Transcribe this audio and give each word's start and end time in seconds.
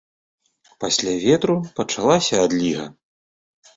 Пасля 0.83 1.13
ветру 1.25 1.57
пачалася 1.81 2.43
адліга. 2.47 2.85